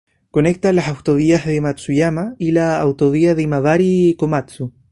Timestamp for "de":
1.45-1.61, 2.53-2.61